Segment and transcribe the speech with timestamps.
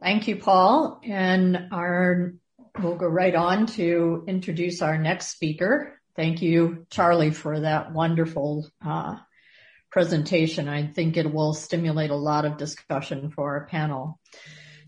[0.00, 1.00] Thank you, Paul.
[1.04, 2.34] And our,
[2.78, 6.00] we'll go right on to introduce our next speaker.
[6.14, 9.16] Thank you, Charlie, for that wonderful uh,
[9.90, 10.68] presentation.
[10.68, 14.20] I think it will stimulate a lot of discussion for our panel.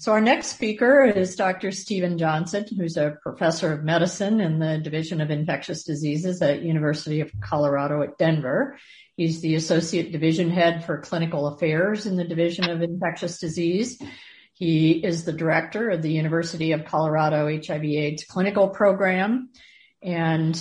[0.00, 1.72] So our next speaker is Dr.
[1.72, 7.20] Steven Johnson, who's a professor of medicine in the Division of Infectious Diseases at University
[7.20, 8.79] of Colorado at Denver.
[9.16, 14.00] He's the associate division head for clinical affairs in the Division of Infectious Disease.
[14.59, 19.50] He is the director of the University of Colorado HIV AIDS clinical program
[20.03, 20.61] and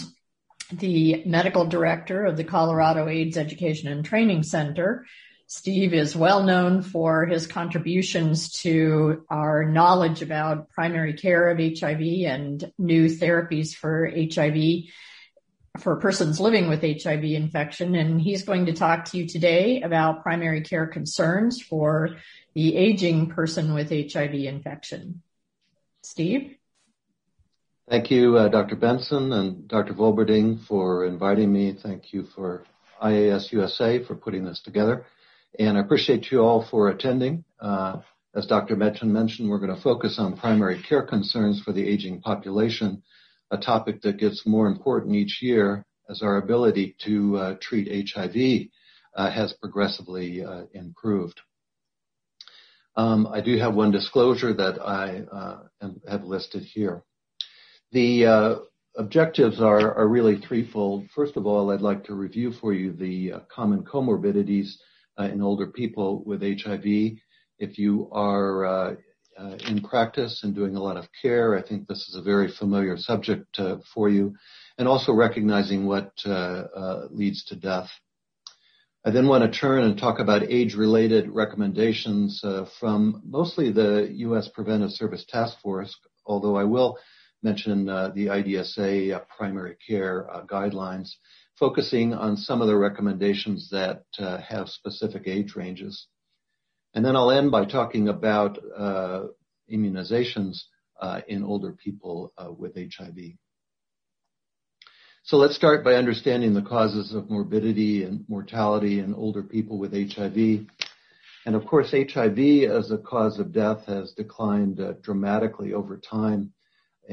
[0.71, 5.07] the medical director of the Colorado AIDS Education and Training Center.
[5.47, 12.01] Steve is well known for his contributions to our knowledge about primary care of HIV
[12.27, 14.91] and new therapies for HIV
[15.79, 17.95] for persons living with HIV infection.
[17.95, 22.17] And he's going to talk to you today about primary care concerns for
[22.57, 25.21] the aging person with HIV infection.
[26.01, 26.55] Steve?
[27.87, 28.75] Thank you, uh, Dr.
[28.75, 29.93] Benson and Dr.
[29.93, 31.77] Volberding for inviting me.
[31.83, 32.63] Thank you for
[32.99, 35.05] IAS USA for putting this together
[35.59, 37.43] and I appreciate you all for attending.
[37.59, 37.97] Uh,
[38.35, 38.75] as Dr.
[38.75, 43.03] Metchin mentioned, we're going to focus on primary care concerns for the aging population,
[43.51, 48.67] a topic that gets more important each year as our ability to uh, treat HIV
[49.15, 51.39] uh, has progressively uh, improved.
[52.97, 57.03] Um, I do have one disclosure that I uh, am, have listed here.
[57.91, 58.55] The uh,
[58.97, 61.07] objectives are, are, really threefold.
[61.13, 64.69] First of all, I'd like to review for you the common comorbidities
[65.19, 67.17] uh, in older people with HIV.
[67.59, 68.95] If you are uh,
[69.37, 72.51] uh, in practice and doing a lot of care, I think this is a very
[72.51, 73.59] familiar subject
[73.93, 74.33] for you,
[74.79, 76.11] and also recognizing what
[77.11, 77.89] leads to death.
[79.07, 82.43] I then want to turn and talk about age-related recommendations
[82.77, 84.49] from mostly the U.S.
[84.49, 86.97] Preventive Service Task Force, although I will
[87.41, 91.11] mention the IDSA primary care guidelines
[91.57, 96.07] focusing on some of the recommendations that uh, have specific age ranges.
[96.93, 99.27] And then I'll end by talking about uh,
[99.71, 100.63] immunizations
[100.99, 103.37] uh, in older people uh, with HIV.
[105.27, 109.91] So let's start by understanding the causes of morbidity and mortality in older people with
[109.91, 110.65] HIV.
[111.45, 112.39] And of course, HIV
[112.71, 116.53] as a cause of death has declined uh, dramatically over time.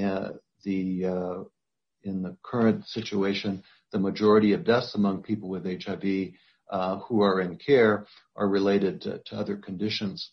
[0.01, 0.29] Uh,
[0.63, 1.45] the
[2.05, 6.35] in the current situation, the majority of deaths among people with HIV
[6.71, 10.31] uh, who are in care are related to, to other conditions.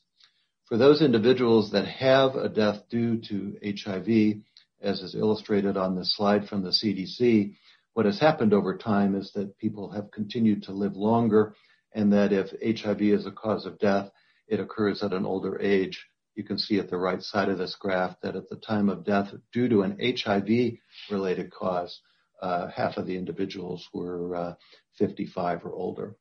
[0.65, 4.43] For those individuals that have a death due to HIV,
[4.83, 7.55] as is illustrated on this slide from the CDC,
[7.93, 11.55] what has happened over time is that people have continued to live longer
[11.93, 14.09] and that if HIV is a cause of death,
[14.47, 16.05] it occurs at an older age.
[16.35, 19.03] You can see at the right side of this graph that at the time of
[19.03, 20.77] death due to an HIV
[21.09, 21.99] related cause,
[22.41, 24.53] uh, half of the individuals were uh,
[24.97, 26.15] 55 or older.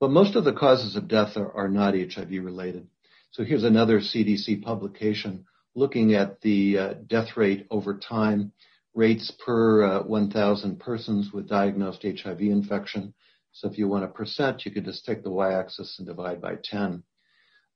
[0.00, 2.88] But most of the causes of death are, are not HIV related.
[3.30, 8.52] So here's another CDC publication looking at the uh, death rate over time,
[8.94, 13.14] rates per uh, 1,000 persons with diagnosed HIV infection.
[13.52, 16.56] So if you want a percent, you could just take the y-axis and divide by
[16.62, 17.02] 10.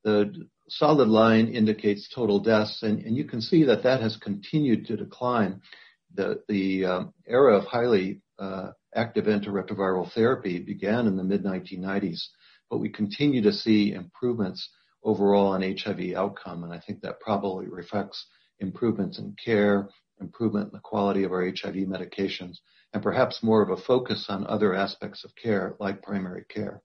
[0.03, 4.87] The solid line indicates total deaths, and, and you can see that that has continued
[4.87, 5.61] to decline
[6.13, 12.21] the, the um, era of highly uh, active antiretroviral therapy began in the mid 1990s,
[12.69, 14.69] but we continue to see improvements
[15.03, 18.25] overall on HIV outcome, and I think that probably reflects
[18.59, 22.57] improvements in care, improvement in the quality of our HIV medications,
[22.93, 26.81] and perhaps more of a focus on other aspects of care like primary care.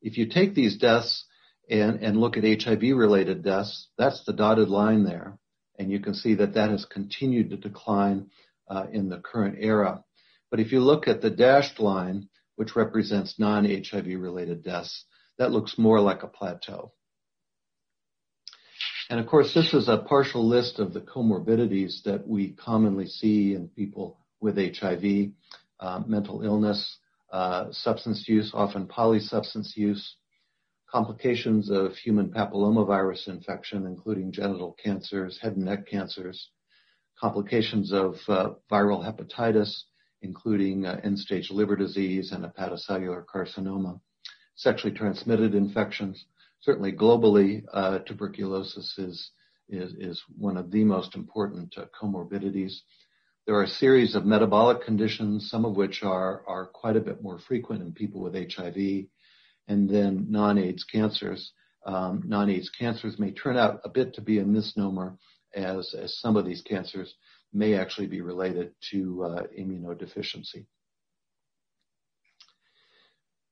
[0.00, 1.24] If you take these deaths
[1.70, 5.38] and, and look at HIV related deaths, that's the dotted line there
[5.78, 8.30] and you can see that that has continued to decline
[8.68, 10.04] uh, in the current era.
[10.50, 15.04] But if you look at the dashed line, which represents non-HIV related deaths,
[15.38, 16.92] that looks more like a plateau.
[19.12, 23.52] And of course, this is a partial list of the comorbidities that we commonly see
[23.52, 25.32] in people with HIV,
[25.80, 26.96] uh, mental illness,
[27.30, 30.16] uh, substance use, often polysubstance use,
[30.90, 36.48] complications of human papillomavirus infection, including genital cancers, head and neck cancers,
[37.20, 39.82] complications of uh, viral hepatitis,
[40.22, 44.00] including uh, end-stage liver disease and hepatocellular carcinoma,
[44.54, 46.24] sexually transmitted infections.
[46.62, 49.30] Certainly globally, uh, tuberculosis is,
[49.68, 52.72] is, is, one of the most important uh, comorbidities.
[53.46, 57.20] There are a series of metabolic conditions, some of which are, are quite a bit
[57.20, 59.06] more frequent in people with HIV,
[59.66, 61.52] and then non-AIDS cancers.
[61.84, 65.18] um, non-AIDS cancers may turn out a bit to be a misnomer
[65.54, 67.12] as, as some of these cancers
[67.52, 70.66] may actually be related to uh, immunodeficiency.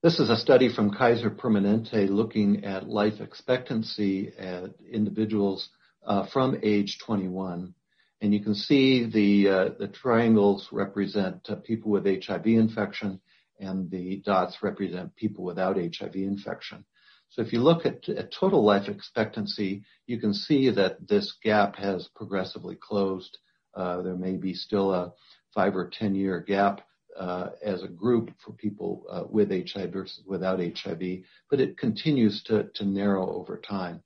[0.02, 5.68] This is a study from Kaiser Permanente looking at life expectancy at individuals
[6.06, 7.74] uh, from age 21.
[8.22, 13.20] And you can see the, uh, the triangles represent uh, people with HIV infection
[13.58, 16.86] and the dots represent people without HIV infection.
[17.28, 21.76] So if you look at, at total life expectancy, you can see that this gap
[21.76, 23.36] has progressively closed.
[23.74, 25.12] Uh, there may be still a
[25.54, 26.80] five or 10 year gap
[27.20, 31.20] uh, as a group for people uh, with HIV versus without HIV,
[31.50, 34.02] but it continues to, to narrow over time.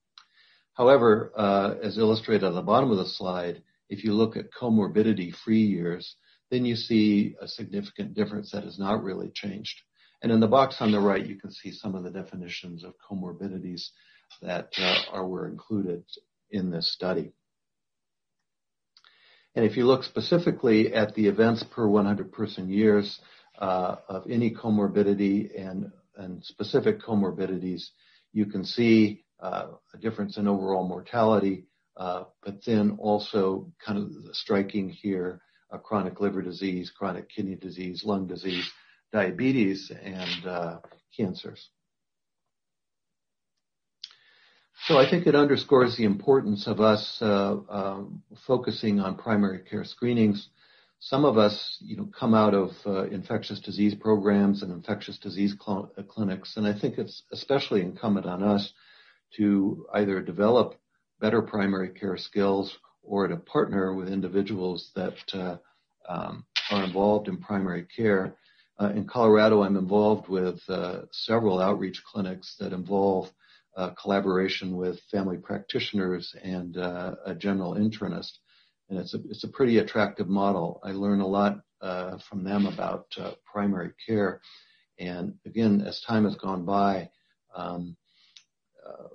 [0.74, 5.62] However, uh, as illustrated on the bottom of the slide, if you look at comorbidity-free
[5.62, 6.16] years,
[6.50, 9.80] then you see a significant difference that has not really changed.
[10.20, 12.94] And in the box on the right, you can see some of the definitions of
[13.08, 13.90] comorbidities
[14.42, 16.02] that uh, are were included
[16.50, 17.32] in this study.
[19.54, 23.20] And if you look specifically at the events per 100 person years
[23.58, 27.82] uh, of any comorbidity and, and specific comorbidities,
[28.32, 31.66] you can see uh, a difference in overall mortality,
[31.96, 35.40] uh, but then also kind of striking here,
[35.82, 38.70] chronic liver disease, chronic kidney disease, lung disease,
[39.12, 40.78] diabetes, and uh,
[41.16, 41.68] cancers.
[44.82, 49.84] So I think it underscores the importance of us uh, um, focusing on primary care
[49.84, 50.48] screenings.
[50.98, 55.54] Some of us, you know, come out of uh, infectious disease programs and infectious disease
[55.64, 58.72] cl- uh, clinics, and I think it's especially incumbent on us
[59.36, 60.74] to either develop
[61.20, 65.56] better primary care skills or to partner with individuals that uh,
[66.08, 68.36] um, are involved in primary care.
[68.78, 70.60] Uh, in Colorado, I'm involved with
[71.12, 73.30] several outreach clinics that involve
[73.76, 78.32] uh, collaboration with family practitioners and uh, a general internist.
[78.88, 80.80] And it's a, it's a pretty attractive model.
[80.84, 84.40] I learn a lot uh, from them about uh, primary care.
[84.98, 87.10] And again, as time has gone by,
[87.54, 87.96] um,
[88.86, 89.08] uh,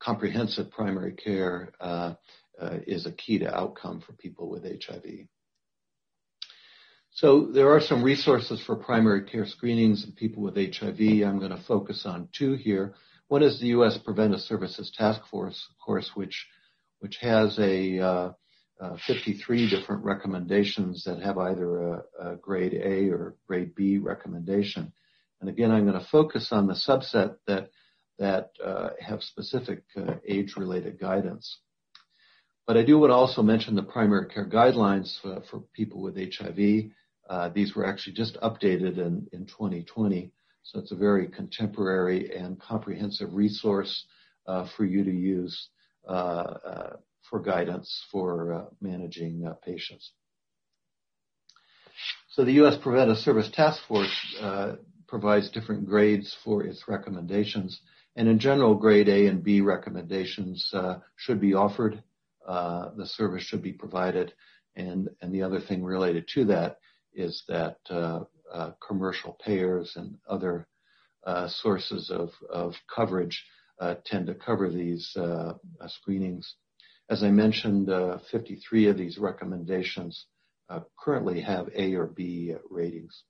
[0.00, 2.14] comprehensive primary care uh,
[2.86, 5.26] is a key to outcome for people with HIV.
[7.14, 10.98] So there are some resources for primary care screenings of people with HIV.
[10.98, 12.94] I'm going to focus on two here.
[13.32, 13.96] One is the U.S.
[13.96, 16.46] Preventive Services Task Force, of course, which
[16.98, 18.32] which has a uh,
[18.78, 24.92] uh, 53 different recommendations that have either a, a, grade A or grade B recommendation.
[25.40, 27.70] And again, I'm going to focus on the subset that
[28.18, 31.60] that uh, have specific uh, age-related guidance.
[32.66, 36.18] But I do want to also mention the primary care guidelines for, for people with
[36.18, 36.90] HIV.
[37.30, 40.32] Uh, these were actually just updated in, in 2020.
[40.64, 44.06] So it's a very contemporary and comprehensive resource
[44.46, 45.68] uh, for you to use
[46.08, 46.96] uh, uh,
[47.30, 50.10] for guidance for uh, managing uh, patients.
[52.30, 52.76] So the U.S.
[52.82, 54.76] Preventive Service Task Force uh,
[55.06, 57.80] provides different grades for its recommendations.
[58.16, 60.72] And in general, grade A and B recommendations
[61.16, 62.02] should be offered.
[62.46, 64.32] the service should be provided.
[64.74, 66.78] And, and the other thing related to that
[67.14, 68.20] is that uh,
[68.86, 70.66] commercial payers and other
[71.24, 72.30] uh, sources of,
[72.94, 73.44] coverage
[73.80, 75.16] uh, tend to cover these
[75.86, 76.54] screenings.
[77.08, 77.90] As I mentioned,
[78.30, 80.26] 53 of these recommendations
[80.98, 83.22] currently have A or B ratings.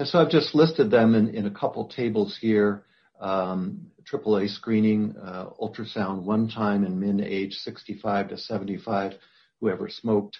[0.00, 2.84] And so I've just listed them in, a couple tables here.
[3.20, 9.12] Um, AAA screening, uh, ultrasound one time in men age 65 to 75
[9.60, 10.38] who ever smoked,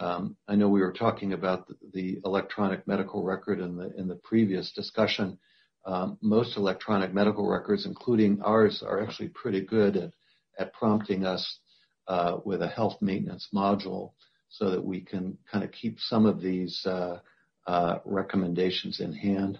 [0.00, 3.76] um, I know we were talking about the electronic medical record in
[4.08, 5.38] the previous discussion.
[5.84, 10.12] Um, most electronic medical records, including ours, are actually pretty good
[10.58, 11.58] at prompting us
[12.06, 14.12] uh, with a health maintenance module
[14.48, 17.18] so that we can kind of keep some of these uh,
[17.66, 19.58] uh, recommendations in hand.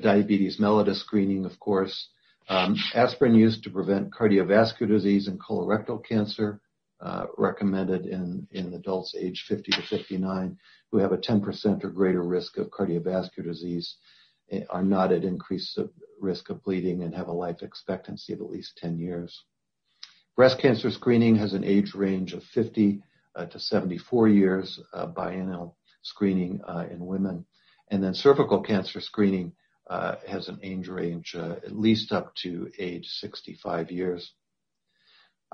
[0.00, 2.08] Diabetes mellitus screening, of course.
[2.48, 6.60] Um, aspirin used to prevent cardiovascular disease and colorectal cancer.
[7.00, 10.56] Uh, recommended in, in adults age 50 to 59
[10.90, 13.96] who have a 10% or greater risk of cardiovascular disease
[14.50, 15.78] eh, are not at increased
[16.20, 19.44] risk of bleeding and have a life expectancy of at least 10 years.
[20.36, 23.02] Breast cancer screening has an age range of 50
[23.36, 27.44] uh, to 74 years uh, biennial screening uh, in women.
[27.90, 29.52] And then cervical cancer screening
[29.88, 34.32] uh, has an age range uh, at least up to age 65 years.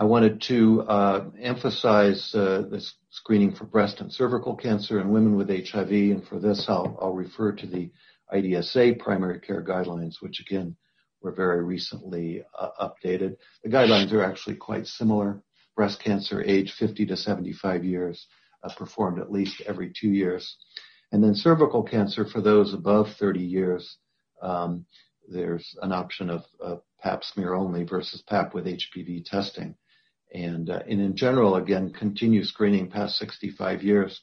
[0.01, 5.37] I wanted to uh, emphasize uh, this screening for breast and cervical cancer in women
[5.37, 7.91] with HIV, and for this I'll, I'll refer to the
[8.33, 10.75] IDSA primary care guidelines, which again
[11.21, 13.37] were very recently uh, updated.
[13.63, 15.43] The guidelines are actually quite similar.
[15.77, 18.27] Breast cancer age 50 to 75 years,
[18.65, 20.57] uh, performed at least every two years.
[21.13, 23.99] And then cervical cancer for those above 30 years,
[24.41, 24.87] um,
[25.29, 29.75] there's an option of, of, pap smear only versus pap with HPV testing.
[30.33, 34.21] And, uh, and in general, again, continue screening past 65 years.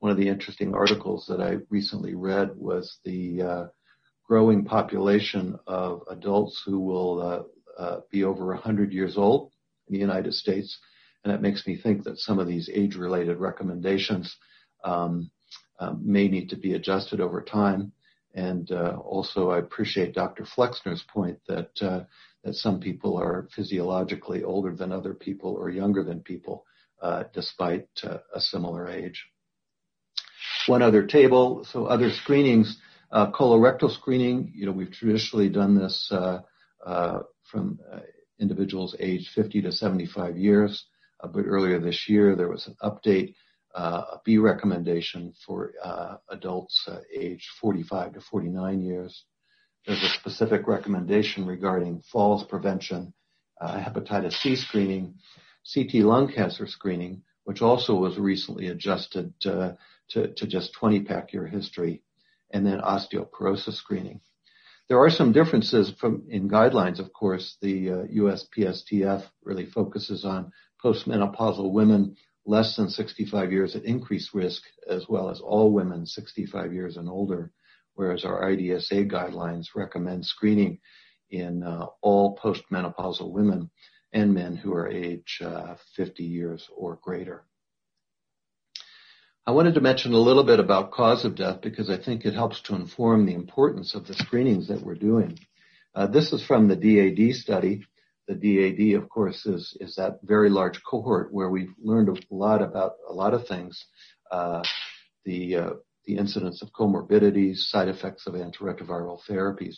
[0.00, 3.66] One of the interesting articles that I recently read was the uh,
[4.26, 9.50] growing population of adults who will uh, uh, be over 100 years old
[9.88, 10.78] in the United States.
[11.24, 14.36] And that makes me think that some of these age-related recommendations
[14.84, 15.30] um,
[15.80, 17.92] um, may need to be adjusted over time.
[18.34, 20.44] And uh, also, I appreciate Dr.
[20.44, 22.00] Flexner's point that uh,
[22.44, 26.64] that some people are physiologically older than other people or younger than people,
[27.02, 29.26] uh, despite uh, a similar age.
[30.66, 32.78] One other table, so other screenings
[33.10, 36.40] uh, colorectal screening, you know, we've traditionally done this uh,
[36.84, 37.78] uh, from
[38.38, 40.84] individuals aged 50 to 75 years.
[41.20, 43.34] But earlier this year, there was an update,
[43.74, 45.72] a B recommendation for
[46.30, 49.24] adults aged 45 to 49 years.
[49.88, 53.14] There's a specific recommendation regarding falls prevention,
[53.58, 55.14] hepatitis C screening,
[55.72, 59.78] CT lung cancer screening, which also was recently adjusted to
[60.34, 62.02] just 20 pack year history
[62.52, 64.20] and then osteoporosis screening.
[64.90, 67.56] There are some differences from in guidelines, of course.
[67.62, 70.52] The uh, USPSTF really focuses on
[70.84, 72.14] postmenopausal women
[72.44, 77.08] less than 65 years at increased risk, as well as all women 65 years and
[77.08, 77.52] older,
[77.98, 80.78] whereas our IDSA guidelines recommend screening
[81.30, 83.70] in uh, all postmenopausal women
[84.12, 87.42] and men who are age uh, 50 years or greater.
[89.44, 92.34] I wanted to mention a little bit about cause of death because I think it
[92.34, 95.36] helps to inform the importance of the screenings that we're doing.
[95.92, 97.84] Uh, this is from the DAD study.
[98.28, 102.62] The DAD, of course, is, is that very large cohort where we've learned a lot
[102.62, 103.84] about a lot of things.
[104.30, 104.62] Uh,
[105.24, 105.70] the, uh,
[106.08, 109.76] the incidence of comorbidities, side effects of antiretroviral therapies.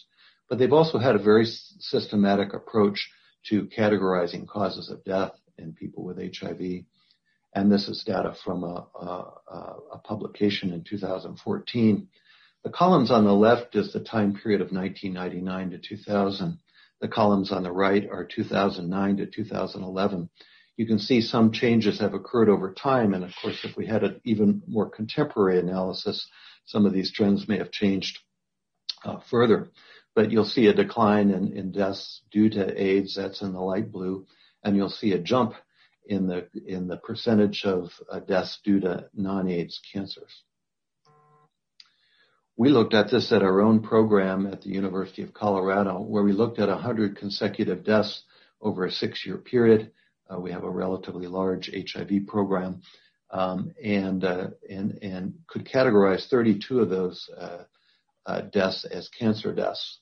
[0.49, 3.11] But they've also had a very systematic approach
[3.49, 6.85] to categorizing causes of death in people with HIV
[7.55, 12.09] and this is data from a, a, a, publication in 2014.
[12.63, 16.59] The columns on the left is the time period of 1999 to 2000.
[17.01, 20.31] The columns on the right are 2009 to 2011.
[20.81, 24.03] You can see some changes have occurred over time, and of course, if we had
[24.03, 26.27] an even more contemporary analysis,
[26.65, 28.19] some of these trends may have changed
[29.05, 29.73] uh, further.
[30.15, 33.93] But you'll see a decline in, in deaths due to AIDS, that's in the light
[33.93, 34.25] blue,
[34.65, 35.53] and you'll see a jump
[36.07, 40.45] in the in the percentage of uh, deaths due to non-AIDS cancers.
[42.57, 46.33] We looked at this at our own program at the University of Colorado, where we
[46.33, 48.23] looked at 100 consecutive deaths
[48.63, 49.93] over a six-year period.
[50.31, 52.83] Uh, we have a relatively large HIV program,
[53.31, 59.99] um, and uh, and and could categorize 32 of those uh, deaths as cancer deaths.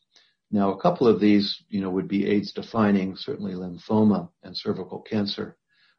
[0.51, 5.01] Now, a couple of these, you know, would be AIDS defining, certainly lymphoma and cervical
[5.01, 5.57] cancer.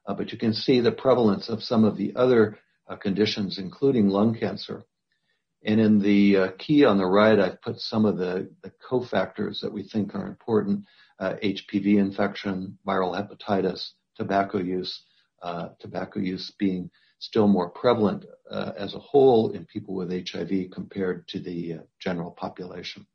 [0.07, 2.57] But you can see the prevalence of some of the other
[2.99, 4.83] conditions, including lung cancer.
[5.63, 8.49] And in the key on the right, I've put some of the
[8.89, 10.85] cofactors that we think are important,
[11.21, 15.01] HPV infection, viral hepatitis, tobacco use,
[15.41, 20.71] uh, tobacco use being still more prevalent uh, as a whole in people with HIV
[20.71, 23.07] compared to the uh, general population.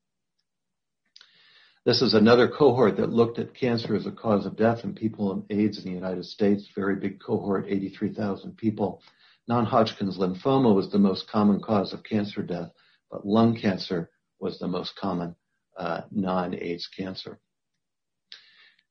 [1.84, 5.34] This is another cohort that looked at cancer as a cause of death in people
[5.34, 6.66] with AIDS in the United States.
[6.75, 9.02] Very big cohort, 83,000 people.
[9.49, 12.70] Non-Hodgkin's lymphoma was the most common cause of cancer death,
[13.11, 15.37] but lung cancer was the most common
[15.76, 17.38] uh, non-AIDS cancer.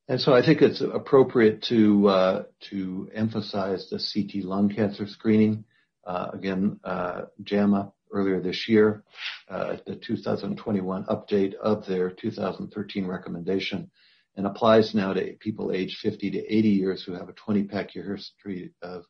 [0.08, 5.64] And so I think it's appropriate to uh, to emphasize the CT lung cancer screening.
[6.06, 9.04] Uh, again, uh, JAMA earlier this year,
[9.50, 13.90] uh, the 2021 update of their 2013 recommendation
[14.36, 17.96] and applies now to people aged 50 to 80 years who have a 20 pack
[17.96, 19.06] year history of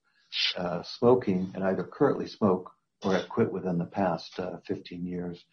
[0.58, 2.72] uh, smoking and either currently smoke
[3.04, 5.44] or have quit within the past uh, 15 years.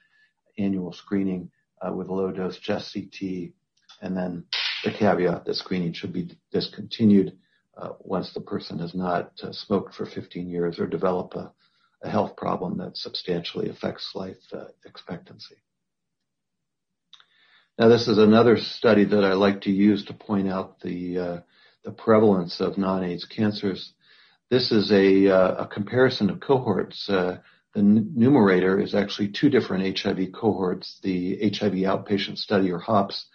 [0.58, 3.52] Annual screening uh, with low dose chest CT,
[4.02, 4.44] and then
[4.84, 7.38] the caveat that screening should be discontinued
[7.76, 11.52] uh, once the person has not uh, smoked for 15 years or develop a
[12.02, 15.56] a health problem that substantially affects life uh, expectancy.
[17.78, 21.40] Now, this is another study that I like to use to point out the uh,
[21.84, 23.94] the prevalence of non-AIDS cancers.
[24.50, 27.08] This is a, uh, a comparison of cohorts.
[27.08, 27.38] Uh,
[27.74, 33.26] the numerator is actually two different HIV cohorts: the HIV outpatient study, or HOPS,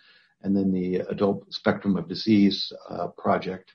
[0.46, 3.74] and then the Adult Spectrum of Disease uh, project.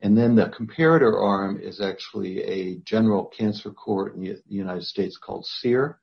[0.00, 5.16] And then the comparator arm is actually a general cancer cohort in the United States
[5.16, 6.00] called SEER.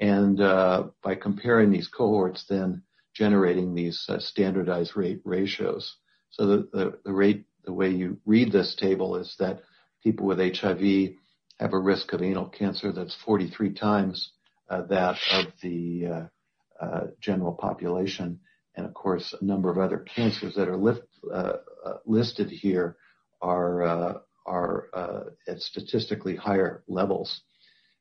[0.00, 2.82] And uh, by comparing these cohorts, then
[3.12, 5.96] generating these uh, standardized rate ratios.
[6.30, 9.62] So the, the, the rate, the way you read this table is that
[10.04, 11.14] people with HIV
[11.58, 14.30] have a risk of anal cancer that's 43 times
[14.70, 18.38] uh, that of the uh, uh, general population.
[18.78, 21.02] And of course, a number of other cancers that are lift,
[21.34, 21.54] uh,
[21.84, 22.96] uh, listed here
[23.42, 24.12] are uh,
[24.46, 24.88] are
[25.48, 27.42] at statistically higher levels.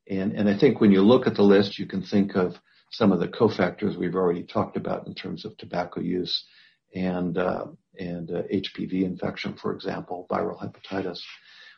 [0.07, 2.53] And, and I think when you look at the list, you can think of
[2.91, 6.45] some of the cofactors we've already talked about in terms of tobacco use
[6.93, 11.19] and and HPV infection, for example, viral hepatitis.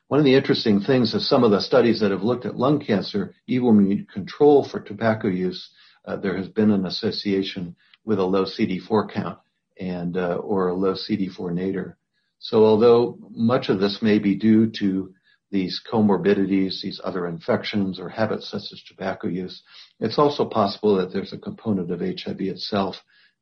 [0.10, 2.82] One of the interesting things is some of the studies that have looked at lung
[2.86, 5.70] cancer, even when you control for tobacco use,
[6.06, 9.40] uh, there has been an association with a low CD4 count
[9.80, 11.98] and uh, or a low CD4 nadir.
[12.40, 15.14] So although much of this may be due to
[15.52, 19.62] these comorbidities, these other infections or habits such as tobacco use,
[20.00, 22.96] it's also possible that there's a component of HIV itself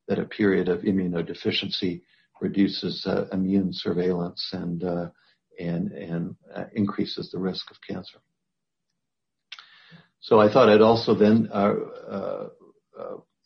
[0.07, 2.01] that a period of immunodeficiency
[2.39, 5.09] reduces uh, immune surveillance and uh,
[5.59, 8.19] and, and uh, increases the risk of cancer.
[10.19, 11.49] So I thought I'd also then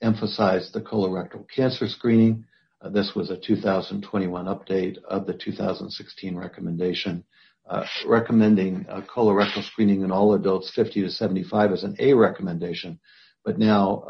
[0.01, 2.45] uh, uh, uh emphasize the colorectal cancer screening.
[2.81, 7.23] Uh, this was a 2021 update of the 2016 recommendation,
[7.69, 12.99] uh, recommending colorectal screening in all adults 50 to 75 as an A recommendation,
[13.45, 14.03] but now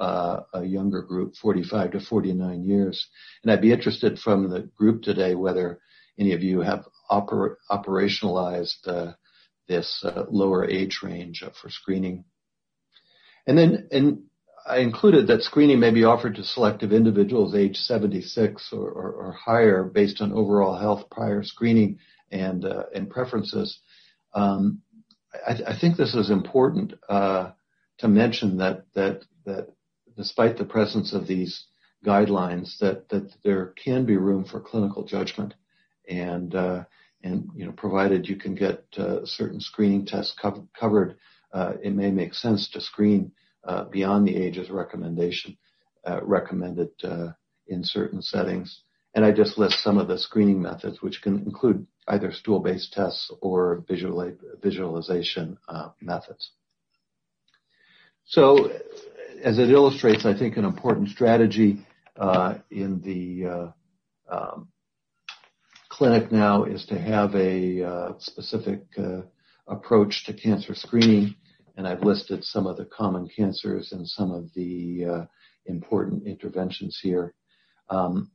[0.53, 3.07] a younger group, 45 to 49 years.
[3.43, 5.79] And I'd be interested from the group today whether
[6.19, 9.13] any of you have oper- operationalized uh,
[9.67, 12.25] this uh, lower age range for screening.
[13.47, 14.23] And then and
[14.65, 19.31] I included that screening may be offered to selective individuals age 76 or, or, or
[19.33, 21.99] higher based on overall health prior screening
[22.31, 23.79] and uh, and preferences.
[24.33, 24.81] Um,
[25.47, 27.51] I, I, think this is important uh,
[27.99, 29.69] to mention that that that
[30.15, 31.65] despite the presence of these
[32.05, 35.53] guidelines, that that there can be room for clinical judgment
[36.07, 36.83] and uh,
[37.23, 41.17] and you know provided you can get uh, certain screening tests co- covered,
[41.53, 43.31] uh, it may make sense to screen
[43.91, 45.57] beyond the ages recommendation
[46.07, 47.27] uh, recommended uh,
[47.67, 48.81] in certain settings.
[49.13, 53.31] And I just list some of the screening methods, which can include either stool-based tests
[53.41, 55.57] or visual, visualization
[55.99, 56.51] methods.
[58.25, 58.71] So,
[59.43, 61.85] as it illustrates, I think an important strategy
[62.71, 63.73] in the
[64.31, 64.69] um,
[65.89, 69.21] clinic now is to have a uh, specific uh,
[69.67, 71.35] approach to cancer screening,
[71.77, 75.25] and I've listed some of the common cancers and some of the uh,
[75.65, 77.33] important interventions here.
[77.89, 78.31] Um,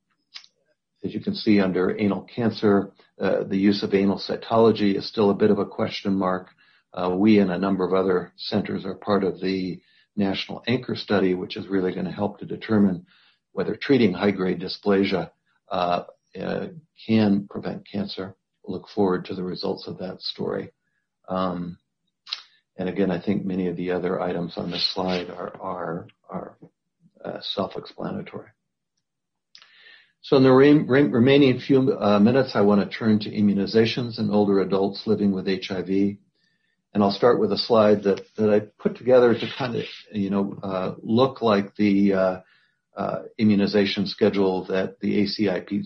[1.04, 5.30] as you can see under anal cancer, uh, the use of anal cytology is still
[5.30, 6.48] a bit of a question mark.
[6.92, 9.80] Uh, we and a number of other centers are part of the
[10.16, 13.06] national anchor study, which is really going to help to determine
[13.52, 15.30] whether treating high-grade dysplasia
[15.70, 16.04] uh,
[16.40, 16.66] uh,
[17.06, 18.34] can prevent cancer.
[18.64, 20.72] Look forward to the results of that story.
[21.28, 21.78] Um,
[22.78, 26.06] and again, I think many of the other items on this slide are
[27.24, 28.48] uh, self-explanatory.
[30.20, 34.18] So in the re- re- remaining few uh, minutes, I want to turn to immunizations
[34.18, 35.88] in older adults living with HIV.
[35.88, 40.58] And I'll start with a slide that, I put together to kind of, you know,
[40.62, 42.42] uh, look like the
[43.38, 45.84] immunization schedule that the ACIP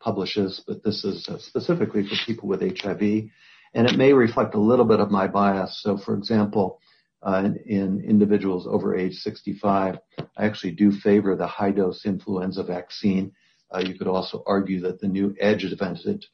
[0.00, 3.30] publishes, but this is specifically for people with HIV,
[3.74, 5.80] and it may reflect a little bit of my bias.
[5.82, 6.80] So, for example,
[7.22, 9.98] uh, in, in, individuals over age 65,
[10.36, 13.32] I actually do favor the high dose influenza vaccine.
[13.72, 16.24] Uh, you could also argue that the new adjuvanted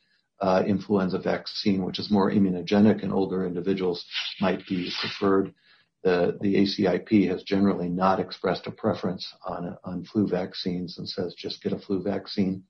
[0.40, 4.04] uh, influenza vaccine, which is more immunogenic in older individuals,
[4.40, 5.52] might be preferred
[6.06, 11.34] the, the ACIP has generally not expressed a preference on, on flu vaccines and says
[11.36, 12.62] just get a flu vaccine.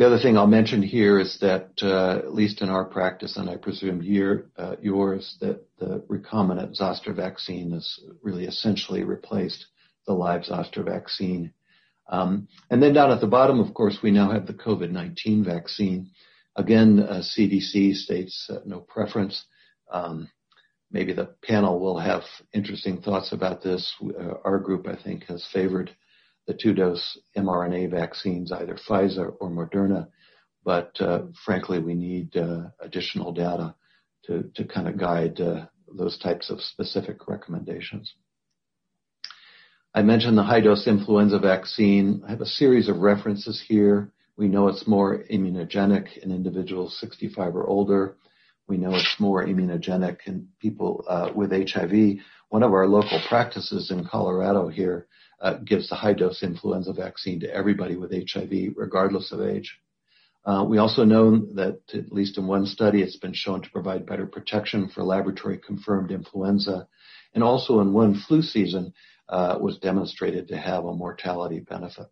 [0.00, 3.50] The other thing I'll mention here is that, uh, at least in our practice, and
[3.50, 9.66] I presume your, uh, yours, that the recombinant zoster vaccine has really essentially replaced
[10.06, 11.52] the live zoster vaccine.
[12.08, 16.12] Um, and then down at the bottom, of course, we now have the COVID-19 vaccine.
[16.56, 19.44] Again, uh, CDC states uh, no preference.
[19.92, 20.30] Um,
[20.90, 22.22] maybe the panel will have
[22.54, 23.94] interesting thoughts about this.
[24.02, 25.94] Uh, our group, I think, has favored
[26.50, 30.08] the two-dose mRNA vaccines, either Pfizer or Moderna.
[30.64, 33.76] But uh, frankly, we need uh, additional data
[34.24, 38.12] to, to kind of guide uh, those types of specific recommendations.
[39.94, 42.22] I mentioned the high-dose influenza vaccine.
[42.26, 44.10] I have a series of references here.
[44.36, 48.16] We know it's more immunogenic in individuals 65 or older.
[48.66, 52.18] We know it's more immunogenic in people uh, with HIV.
[52.50, 55.06] One of our local practices in Colorado here
[55.40, 59.78] uh, gives the high-dose influenza vaccine to everybody with HIV, regardless of age.
[60.44, 64.04] Uh, we also know that at least in one study, it's been shown to provide
[64.04, 66.88] better protection for laboratory confirmed influenza.
[67.34, 68.94] And also in one flu season,
[69.28, 72.08] uh, was demonstrated to have a mortality benefit.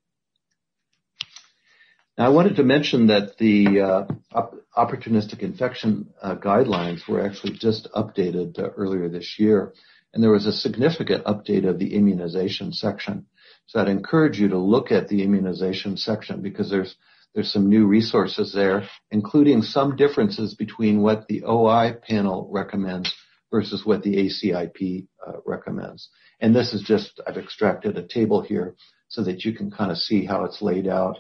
[2.17, 7.55] Now, I wanted to mention that the uh, op- opportunistic infection uh, guidelines were actually
[7.55, 9.73] just updated uh, earlier this year,
[10.13, 13.27] and there was a significant update of the immunization section.
[13.67, 16.97] So I'd encourage you to look at the immunization section because there's
[17.35, 23.15] there's some new resources there, including some differences between what the OI panel recommends
[23.51, 26.09] versus what the ACIP uh, recommends.
[26.41, 28.77] And this is just, I've extracted a table here
[29.09, 31.19] so that you can kind of see how it's laid out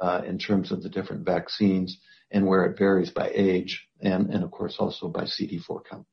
[0.00, 1.98] uh, in terms of the different vaccines
[2.30, 6.06] and where it varies by age and, and of course also by CD4 count.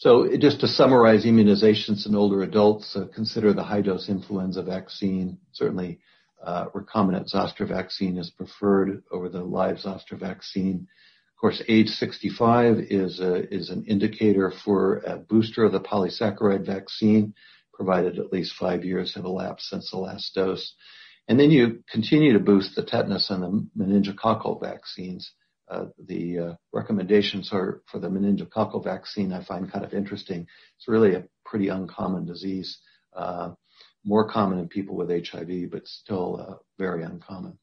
[0.00, 5.36] So just to summarize immunizations in older adults, consider the high dose influenza vaccine.
[5.52, 6.00] Certainly
[6.42, 10.88] uh, recombinant zoster vaccine is preferred over the live zoster vaccine.
[11.36, 17.34] Of course, age 65 is is an indicator for a booster of the polysaccharide vaccine,
[17.74, 20.72] provided at least five years have elapsed since the last dose.
[21.28, 25.30] And then you continue to boost the tetanus and the meningococcal vaccines.
[25.70, 30.46] Uh, the uh, recommendations are for the meningococcal vaccine I find kind of interesting.
[30.76, 32.78] It's really a pretty uncommon disease.
[33.14, 33.50] Uh,
[34.04, 37.58] more common in people with HIV, but still uh, very uncommon.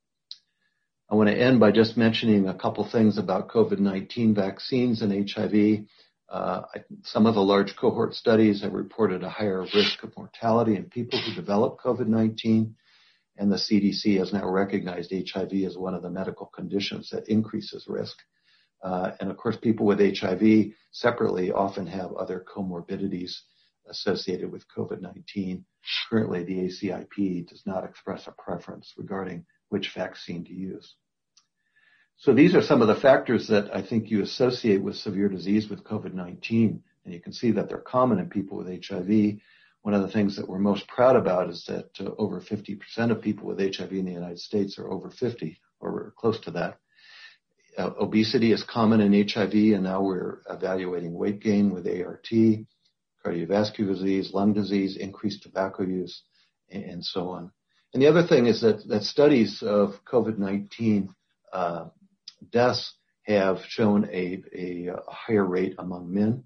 [1.10, 5.86] I want to end by just mentioning a couple things about COVID-19 vaccines and HIV.
[6.30, 6.62] Uh,
[7.04, 11.20] some of the large cohort studies have reported a higher risk of mortality in people
[11.20, 12.74] who develop COVID-19,
[13.38, 17.86] and the CDC has now recognized HIV as one of the medical conditions that increases
[17.88, 18.18] risk.
[18.84, 23.32] Uh, and of course, people with HIV separately often have other comorbidities
[23.90, 25.64] associated with COVID-19.
[26.10, 30.96] Currently, the ACIP does not express a preference regarding which vaccine to use.
[32.18, 35.70] So these are some of the factors that I think you associate with severe disease
[35.70, 39.40] with COVID-19, and you can see that they're common in people with HIV.
[39.88, 42.78] One of the things that we're most proud about is that uh, over 50%
[43.10, 46.80] of people with HIV in the United States are over 50 or close to that.
[47.78, 52.28] Uh, obesity is common in HIV, and now we're evaluating weight gain with ART
[53.26, 56.22] cardiovascular disease, lung disease, increased tobacco use,
[56.70, 57.50] and so on.
[57.94, 61.08] And the other thing is that, that studies of COVID-19
[61.54, 61.86] uh,
[62.52, 66.44] deaths have shown a, a, a, higher rate among men,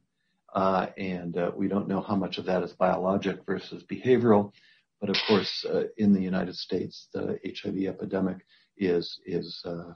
[0.55, 4.51] and uh, we don't know how much of that is biologic versus behavioral.
[4.99, 8.45] But of course, uh, in the United States, the HIV epidemic
[8.77, 9.93] is is uh,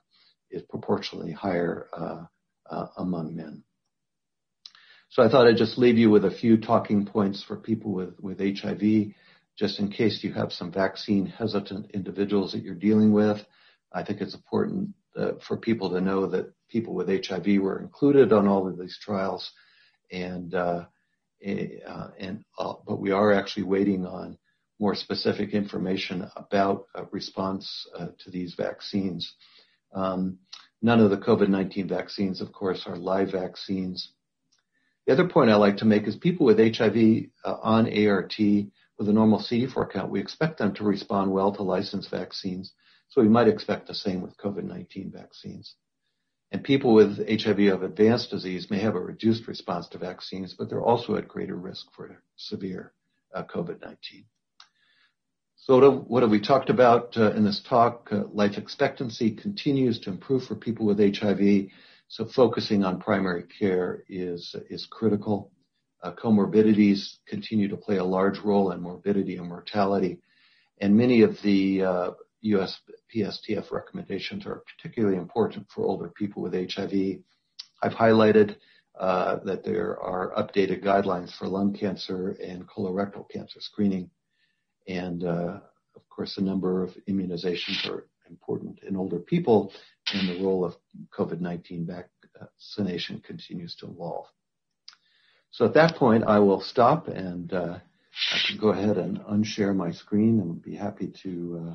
[0.49, 3.63] is proportionally higher uh, among men.
[5.09, 8.19] So I thought I'd just leave you with a few talking points for people with,
[8.19, 9.13] with HIV,
[9.57, 13.37] just in case you have some vaccine hesitant individuals that you're dealing with.
[13.93, 18.33] I think it's important uh, for people to know that people with HIV were included
[18.33, 19.49] on all of these trials,
[20.11, 20.85] and uh,
[21.43, 24.37] eh, uh, and uh, but we are actually waiting on
[24.79, 29.33] more specific information about response uh, to these vaccines.
[29.93, 30.39] Um,
[30.81, 34.11] none of the COVID-19 vaccines, of course, are live vaccines.
[35.07, 38.37] The other point I like to make is people with HIV on ART
[38.97, 42.73] with a normal CD4 count, we expect them to respond well to licensed vaccines.
[43.09, 45.75] So we might expect the same with COVID-19 vaccines.
[46.55, 50.69] And people with HIV of advanced disease may have a reduced response to vaccines, but
[50.69, 52.93] they're also at greater risk for severe
[53.33, 54.23] uh, COVID-19.
[55.57, 58.07] So what have we talked about uh, in this talk?
[58.09, 61.71] Uh, life expectancy continues to improve for people with HIV.
[62.07, 65.51] So focusing on primary care is, is critical.
[66.01, 70.19] Uh, comorbidities continue to play a large role in morbidity and mortality.
[70.79, 72.15] And many of the
[72.45, 72.79] uh, US
[73.13, 77.19] PSTF recommendations are particularly important for older people with HIV.
[77.81, 78.57] I've highlighted
[78.99, 84.09] uh, that there are updated guidelines for lung cancer and colorectal cancer screening.
[84.87, 85.59] And uh,
[85.95, 89.71] of course, a number of immunizations are important in older people
[90.13, 90.75] and the role of
[91.17, 94.27] COVID-19 vaccination continues to evolve.
[95.51, 97.79] So at that point, I will stop and uh,
[98.33, 101.73] I can go ahead and unshare my screen and be happy to uh,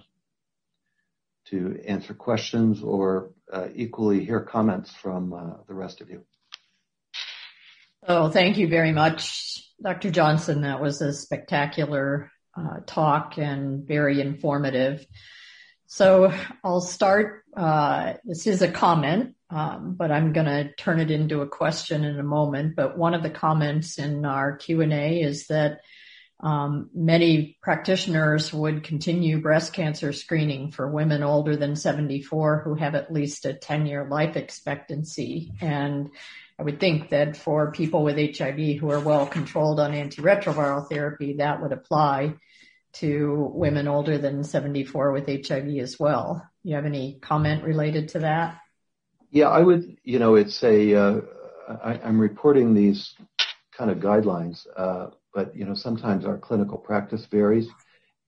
[1.46, 6.24] to answer questions or uh, equally hear comments from uh, the rest of you.
[8.06, 10.10] Oh, thank you very much, Dr.
[10.10, 10.62] Johnson.
[10.62, 15.04] That was a spectacular uh, talk and very informative.
[15.86, 17.44] So I'll start.
[17.56, 22.04] Uh, this is a comment, um, but I'm going to turn it into a question
[22.04, 22.76] in a moment.
[22.76, 25.80] But one of the comments in our Q&A is that
[26.42, 32.94] um, many practitioners would continue breast cancer screening for women older than 74 who have
[32.94, 35.52] at least a 10-year life expectancy.
[35.60, 36.10] And
[36.58, 41.34] I would think that for people with HIV who are well controlled on antiretroviral therapy,
[41.34, 42.34] that would apply
[42.92, 46.46] to women older than 74 with HIV as well.
[46.62, 48.60] You have any comment related to that?
[49.30, 51.20] Yeah, I would, you know, it's a, uh,
[51.82, 53.14] I, I'm reporting these
[53.76, 57.68] kind of guidelines, uh, but, you know, sometimes our clinical practice varies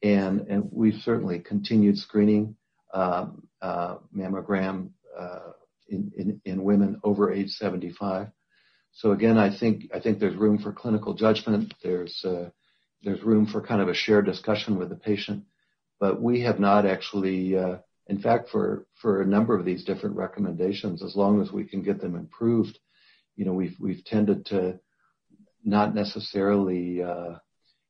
[0.02, 2.56] and, and we've certainly continued screening,
[2.92, 5.52] um, uh, mammogram, uh,
[5.88, 8.28] in, in, in women over age 75.
[8.92, 11.72] So again, I think, I think there's room for clinical judgment.
[11.82, 12.50] There's, uh,
[13.02, 15.44] there's room for kind of a shared discussion with the patient.
[16.00, 20.16] But we have not actually, uh, in fact, for, for a number of these different
[20.16, 22.78] recommendations, as long as we can get them improved,
[23.36, 24.78] you know, we've, we've tended to
[25.64, 27.34] not necessarily, uh,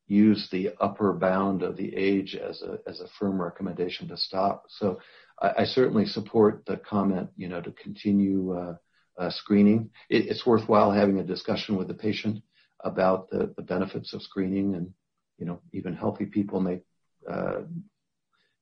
[0.07, 4.65] use the upper bound of the age as a, as a firm recommendation to stop.
[4.69, 4.99] So
[5.41, 8.75] I, I certainly support the comment, you know, to continue, uh,
[9.17, 9.91] uh, screening.
[10.09, 12.43] It, it's worthwhile having a discussion with the patient
[12.83, 14.93] about the, the benefits of screening and
[15.37, 16.81] you know, even healthy people may
[17.29, 17.61] uh,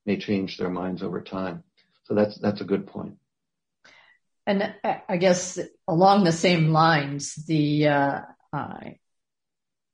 [0.06, 1.63] may change their minds over time.
[2.06, 3.17] So that's that's a good point.
[4.47, 4.74] And
[5.08, 8.21] I guess along the same lines, the uh,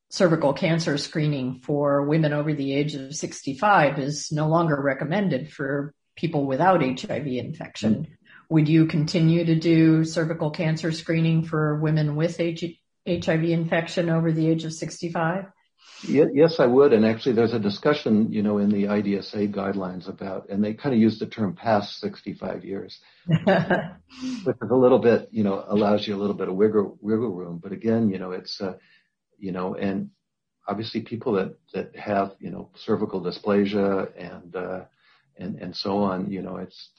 [0.09, 5.93] cervical cancer screening for women over the age of 65 is no longer recommended for
[6.15, 7.93] people without HIV infection.
[7.93, 8.13] Mm-hmm.
[8.49, 14.49] Would you continue to do cervical cancer screening for women with HIV infection over the
[14.49, 15.45] age of 65?
[16.03, 16.93] Yes, I would.
[16.93, 20.93] And actually, there's a discussion, you know, in the IDSA guidelines about, and they kind
[20.93, 23.37] of use the term past 65 years, which
[24.61, 27.59] is a little bit, you know, allows you a little bit of wiggle wiggle room.
[27.61, 28.73] But again, you know, it's, uh,
[29.37, 30.09] you know, and
[30.67, 34.81] obviously people that that have, you know, cervical dysplasia and uh,
[35.37, 36.89] and and so on, you know, it's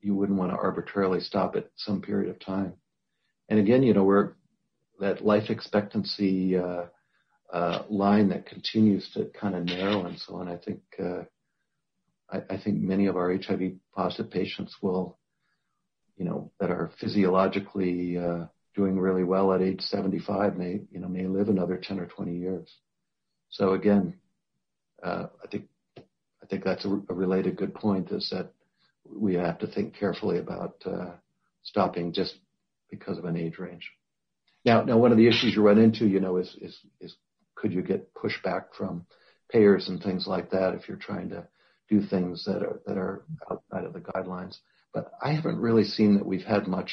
[0.00, 2.74] you wouldn't want to arbitrarily stop at some period of time.
[3.48, 4.32] And again, you know, we're
[5.00, 6.56] that life expectancy.
[6.56, 6.86] Uh,
[7.52, 10.48] uh, line that continues to kind of narrow and so on.
[10.48, 11.22] I think uh,
[12.30, 15.18] I, I think many of our HIV positive patients will,
[16.16, 21.08] you know, that are physiologically uh, doing really well at age 75 may you know
[21.08, 22.72] may live another 10 or 20 years.
[23.48, 24.14] So again,
[25.02, 28.52] uh, I think I think that's a, a, related good point is that
[29.04, 31.12] we have to think carefully about uh,
[31.62, 32.34] stopping just
[32.90, 33.90] because of an age range.
[34.64, 37.16] Now, now one of the issues you run into, you know, is is is
[37.54, 39.06] could you get pushback from
[39.50, 41.46] payers and things like that if you're trying to
[41.88, 44.58] do things that are that are outside of the guidelines.
[44.92, 46.90] But I haven't really seen that we've had much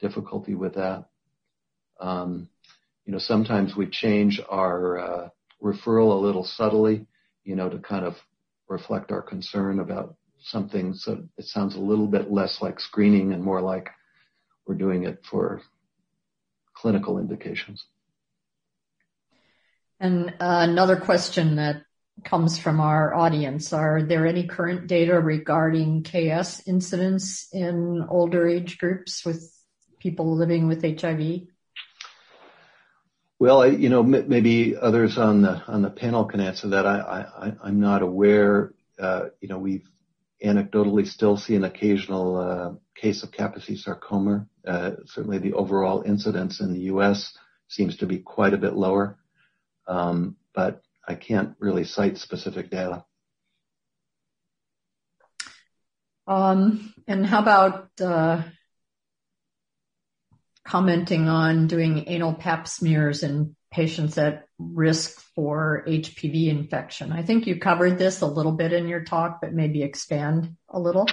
[0.00, 1.09] difficulty with that.
[2.00, 2.48] Um,
[3.04, 5.28] you know, sometimes we change our uh,
[5.62, 7.06] referral a little subtly,
[7.44, 8.16] you know, to kind of
[8.68, 13.42] reflect our concern about something so it sounds a little bit less like screening and
[13.42, 13.90] more like
[14.66, 15.60] we're doing it for
[16.74, 17.84] clinical indications.
[19.98, 21.82] And another question that
[22.24, 28.78] comes from our audience, are there any current data regarding KS incidence in older age
[28.78, 29.52] groups with
[29.98, 31.48] people living with HIV?
[33.40, 36.86] Well, you know, maybe others on the on the panel can answer that.
[36.86, 38.74] I, I am not aware.
[38.98, 39.88] Uh, you know, we've
[40.44, 44.46] anecdotally still see an occasional uh, case of Kaposi sarcoma.
[44.64, 47.32] Uh, certainly, the overall incidence in the U.S.
[47.68, 49.16] seems to be quite a bit lower
[49.90, 53.04] um, but I can't really cite specific data.
[56.26, 58.42] Um, and how about uh,
[60.64, 67.12] commenting on doing anal pap smears in patients at risk for HPV infection?
[67.12, 70.78] I think you covered this a little bit in your talk, but maybe expand a
[70.78, 71.06] little.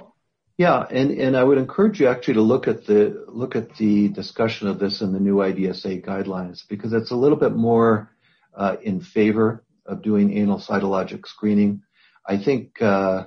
[0.58, 4.10] Yeah, and, and I would encourage you actually to look at the look at the
[4.10, 8.12] discussion of this in the new IDSA guidelines because it's a little bit more
[8.56, 11.84] uh, in favor of doing anal cytologic screening.
[12.26, 13.26] I think, uh,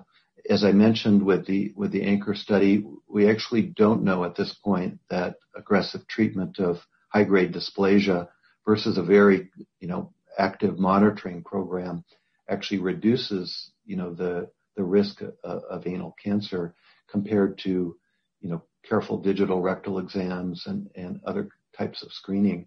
[0.51, 4.53] as I mentioned with the with the anchor study, we actually don't know at this
[4.53, 8.29] point that aggressive treatment of high grade dysplasia
[8.67, 12.05] versus a very you know active monitoring program
[12.49, 16.75] actually reduces you know the the risk of, anal cancer
[17.09, 17.97] compared to
[18.41, 22.67] you know careful digital rectal exams and and other types of screening.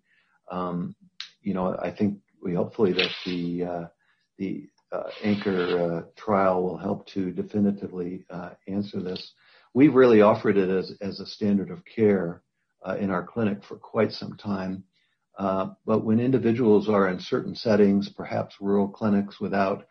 [0.49, 0.95] Um,
[1.41, 3.89] you know, I think we hopefully that the
[4.37, 4.72] the uh,
[5.23, 9.33] anchor uh, trial will help to definitively uh, answer this.
[9.73, 12.41] We've really offered it as as a standard of care
[12.85, 14.83] uh, in our clinic for quite some time.
[15.37, 19.87] Uh, but when individuals are in certain settings, perhaps rural clinics without,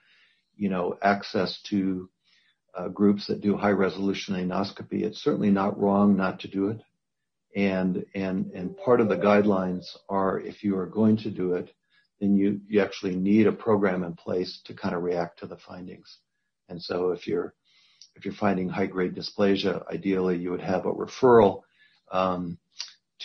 [0.57, 2.09] you know, access to
[2.75, 6.81] uh, groups that do high resolution anoscopy, it's certainly not wrong not to do it.
[7.55, 11.75] And, and, and part of the guidelines are if you are going to do it,
[12.23, 15.57] then you, you actually need a program in place to kind of react to the
[15.57, 16.19] findings.
[16.69, 17.53] And so if you're,
[18.15, 21.63] if you're finding high grade dysplasia, ideally you would have a referral,
[22.13, 22.59] um,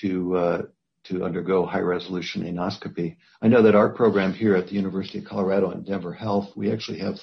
[0.02, 0.62] to, uh,
[1.04, 3.18] to undergo high resolution anoscopy.
[3.40, 6.72] I know that our program here at the University of Colorado and Denver Health, we
[6.72, 7.20] actually have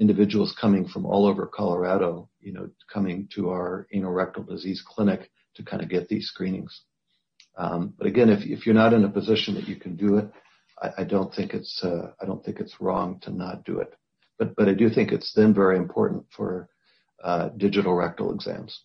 [0.00, 5.30] individuals coming from all over Colorado, you know, coming to our anal rectal disease clinic
[5.54, 6.82] to kind of get these screenings.
[7.56, 10.28] Um, but again, if, if you're not in a position that you can do it,
[10.80, 13.92] I, I don't think it's uh, I don't think it's wrong to not do it.
[14.38, 16.68] But but I do think it's then very important for
[17.22, 18.80] uh, digital rectal exams.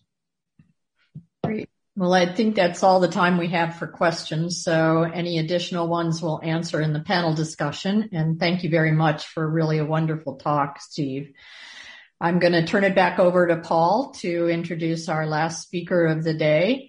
[1.44, 1.68] Great.
[1.96, 4.62] Well, I think that's all the time we have for questions.
[4.62, 8.08] So any additional ones we'll answer in the panel discussion.
[8.12, 11.32] And thank you very much for really a wonderful talk, Steve.
[12.18, 16.24] I'm going to turn it back over to Paul to introduce our last speaker of
[16.24, 16.88] the day.